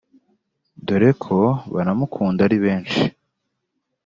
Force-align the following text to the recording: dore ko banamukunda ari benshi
dore 0.85 1.11
ko 1.23 1.37
banamukunda 1.73 2.39
ari 2.47 2.57
benshi 2.63 3.01